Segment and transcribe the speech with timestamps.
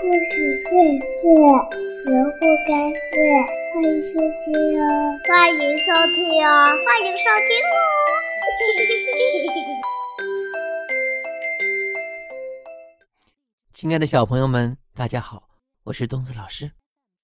[0.00, 0.70] 故事荟
[1.00, 1.26] 萃，
[2.04, 3.18] 萝卜开会，
[3.74, 4.86] 欢迎收听哦！
[5.26, 6.16] 欢迎收听
[6.46, 6.48] 哦！
[6.86, 7.76] 欢迎收听哦！
[13.74, 15.48] 亲爱的小朋友们，大家好，
[15.82, 16.70] 我是东子老师。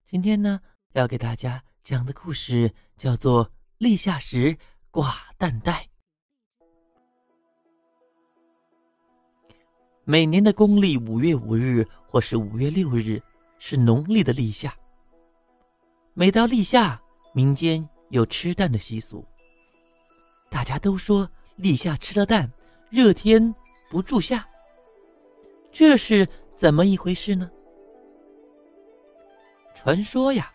[0.05, 0.61] 今天呢，
[0.95, 3.47] 要给大家讲的故事叫做
[3.79, 4.59] 《立夏时
[4.91, 5.87] 挂蛋袋》。
[10.07, 13.23] 每年的公历五月五日或是五月六日
[13.59, 14.75] 是农历的立夏。
[16.13, 17.01] 每到立夏，
[17.33, 19.25] 民间有吃蛋的习俗。
[20.51, 22.53] 大家都说立夏吃了蛋，
[22.91, 23.55] 热天
[23.89, 24.47] 不住夏。
[25.73, 27.51] 这是怎么一回事呢？
[29.75, 30.53] 传说呀，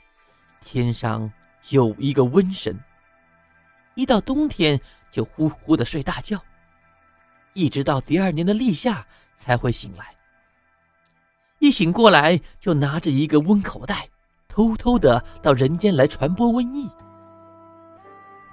[0.62, 1.32] 天上
[1.70, 2.80] 有一个瘟神，
[3.96, 4.80] 一到冬天
[5.12, 6.40] 就呼呼的睡大觉，
[7.54, 9.04] 一直到第二年的立夏。
[9.40, 10.06] 才会醒来。
[11.60, 14.10] 一醒过来，就拿着一个温口袋，
[14.50, 16.90] 偷偷的到人间来传播瘟疫。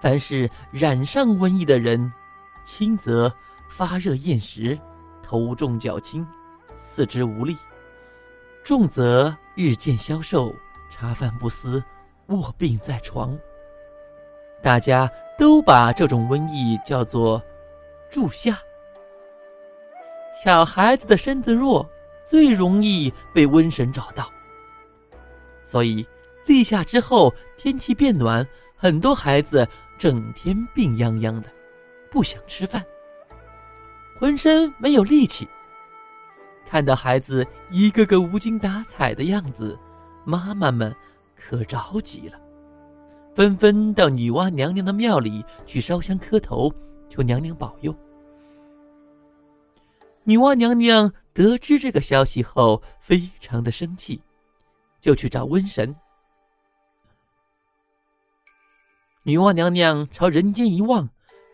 [0.00, 2.12] 凡是染上瘟疫的人，
[2.64, 3.32] 轻则
[3.68, 4.78] 发热厌食、
[5.24, 6.24] 头重脚轻、
[6.78, 7.56] 四肢无力；
[8.62, 10.54] 重则日渐消瘦、
[10.88, 11.82] 茶饭不思、
[12.28, 13.36] 卧病在床。
[14.62, 17.42] 大家都把这种瘟疫叫做
[18.08, 18.56] “住夏”。
[20.44, 21.88] 小孩子的身子弱，
[22.26, 24.30] 最容易被瘟神找到。
[25.64, 26.06] 所以
[26.44, 31.48] 立夏之后，天气变暖，很多孩子整天病殃殃的，
[32.10, 32.84] 不想吃饭，
[34.20, 35.48] 浑身没有力气。
[36.68, 39.78] 看到孩子一个个无精打采的样子，
[40.24, 40.94] 妈妈们
[41.34, 42.38] 可着急了，
[43.34, 46.70] 纷纷到女娲娘娘的庙里去烧香磕头，
[47.08, 47.94] 求娘娘保佑。
[50.28, 54.20] 女娲娘娘得知这个消息后，非常的生气，
[55.00, 55.94] 就去找瘟神。
[59.22, 61.08] 女娲娘娘朝人间一望，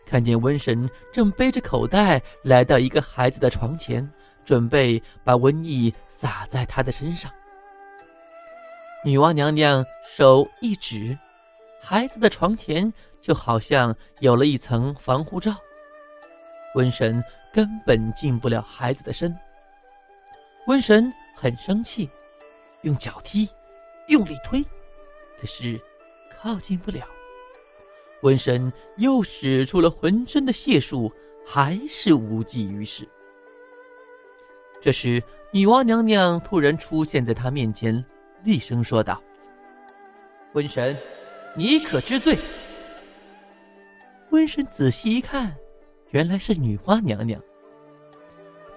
[0.07, 4.11] 看见瘟神正背着口袋来到一个孩子的床前，
[4.43, 7.31] 准备把瘟疫撒在他的身上。
[9.05, 11.15] 女娲娘娘手一指，
[11.79, 15.55] 孩子的床前就好像有了一层防护罩。
[16.73, 19.33] 瘟神根本进不了孩子的身。
[20.65, 22.09] 瘟神很生气，
[22.81, 23.47] 用脚踢，
[24.07, 24.61] 用力推，
[25.39, 25.79] 可是
[26.31, 27.05] 靠近不了。
[28.21, 31.13] 瘟神又使出了浑身的解数，
[31.45, 33.07] 还是无济于事。
[34.81, 35.21] 这时，
[35.51, 38.03] 女娲娘娘突然出现在他面前，
[38.43, 39.21] 厉声说道
[40.53, 40.97] ：“瘟神，
[41.55, 42.37] 你可知罪？”
[44.31, 45.55] 瘟神仔细一看。
[46.13, 47.41] 原来是女娲娘娘。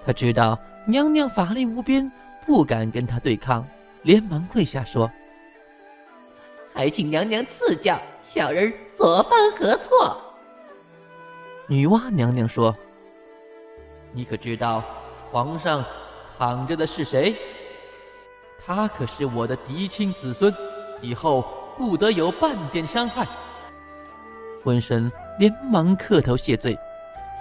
[0.05, 0.59] 他知道
[0.89, 2.11] 娘娘法力无边，
[2.47, 3.63] 不敢跟她对抗，
[4.03, 5.11] 连忙跪下说
[6.73, 10.19] ：“还请娘娘赐教，小人所犯何错？”
[11.69, 12.75] 女娲娘娘说
[14.13, 14.83] ：“你可知道
[15.31, 15.85] 皇上
[16.39, 17.37] 躺着的是谁？
[18.65, 20.55] 他可是我的嫡亲子孙，
[21.03, 21.45] 以后
[21.77, 23.29] 不得有半点伤害。”
[24.65, 26.79] 瘟神连忙磕头谢罪。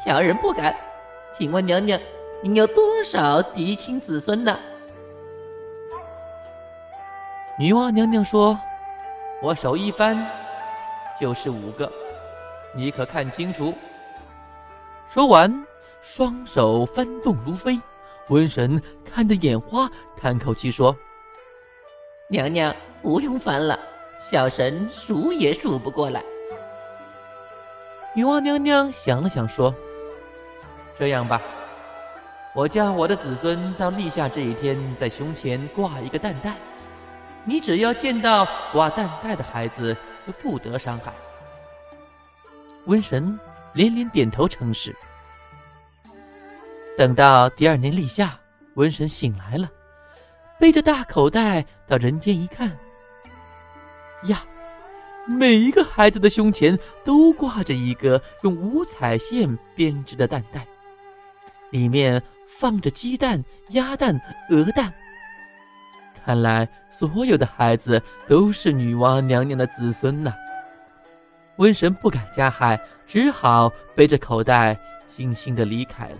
[0.03, 0.75] 小人不敢，
[1.33, 1.99] 请问娘娘，
[2.43, 4.59] 您有多少嫡亲子孙呢？
[7.57, 8.59] 女娲娘娘说
[9.41, 10.29] ：“我手一翻，
[11.19, 11.89] 就是五个，
[12.75, 13.73] 你可看清楚。”
[15.09, 15.65] 说完，
[16.01, 17.79] 双手翻动如飞。
[18.27, 20.95] 瘟神看得眼花，叹口气说
[22.27, 23.79] ：“娘娘不用翻了，
[24.19, 26.21] 小神数也数不过来。”
[28.13, 29.73] 女娲娘娘想了想说。
[30.97, 31.41] 这样吧，
[32.53, 36.55] 我叫我的子孙到立夏这一天，在胸前挂一个蛋袋。
[37.43, 39.95] 你只要见到挂蛋袋的孩子，
[40.25, 41.11] 就不得伤害。
[42.87, 43.37] 瘟神
[43.73, 44.95] 连连点头称是。
[46.97, 48.39] 等到第二年立夏，
[48.75, 49.69] 瘟神醒来了，
[50.57, 52.71] 背着大口袋到人间一看，
[54.27, 54.43] 呀，
[55.27, 60.65] 每一个孩子的胸前都挂着一个用五彩线编织的蛋袋。
[61.71, 64.19] 里面放着鸡蛋、鸭蛋、
[64.49, 64.93] 鹅蛋。
[66.23, 70.33] 看来所有的孩子都是女娲娘娘的子孙呐。
[71.57, 74.77] 瘟神不敢加害，只好背着口袋
[75.09, 76.17] 悻悻的离开了。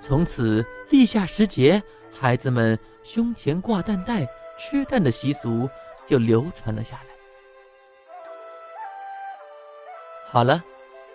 [0.00, 4.26] 从此立夏时节，孩子们胸前挂蛋袋、
[4.58, 5.68] 吃蛋的习俗
[6.06, 7.14] 就流传了下来。
[10.28, 10.62] 好了，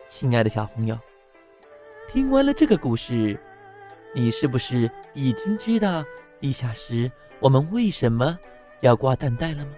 [0.09, 0.97] 亲爱的小朋友。
[2.11, 3.39] 听完了这个故事，
[4.15, 6.03] 你是不是已经知道
[6.39, 7.09] 立夏时
[7.39, 8.35] 我们为什么
[8.79, 9.71] 要挂蛋袋了吗？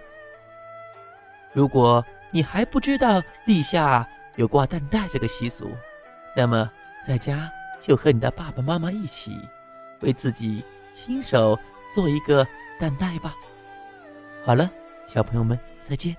[1.52, 5.70] 如果你还不知道立夏有挂蛋袋这个习俗，
[6.34, 6.70] 那么
[7.06, 9.38] 在家就和你的爸爸妈妈一起，
[10.00, 10.64] 为自己
[10.94, 11.58] 亲手
[11.94, 12.46] 做一个
[12.80, 13.34] 蛋袋吧。
[14.42, 14.70] 好了，
[15.06, 16.16] 小朋友们再见。